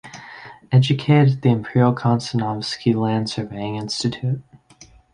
Educated 0.71 1.33
at 1.33 1.41
the 1.43 1.49
Imperial 1.49 1.93
Konstantinovsky 1.93 2.95
land 2.95 3.29
surveying 3.29 3.75
institute. 3.75 4.41